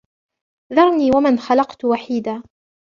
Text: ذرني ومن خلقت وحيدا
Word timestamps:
ذرني 0.73 1.11
ومن 1.15 1.39
خلقت 1.39 1.85
وحيدا 1.85 2.43